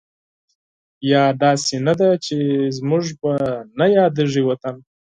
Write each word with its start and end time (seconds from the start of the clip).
نه، 1.09 1.21
داسې 1.43 1.75
نه 1.87 1.93
ده 1.99 2.09
چې 2.25 2.37
زموږ 2.77 3.05
به 3.21 3.33
نه 3.77 3.85
یادېږي 3.97 4.41
وطن 4.45 4.75